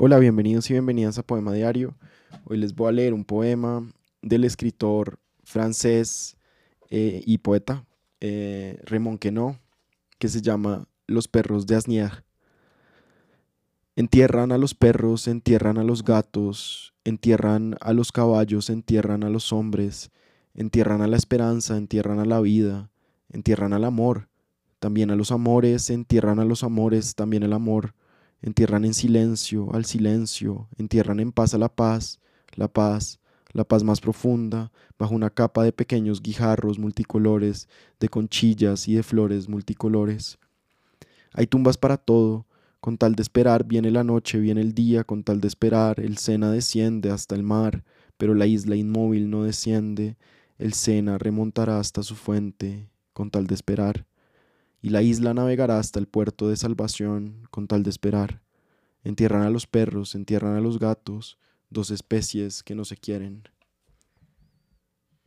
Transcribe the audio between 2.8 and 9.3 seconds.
a leer un poema del escritor francés eh, y poeta eh, Raymond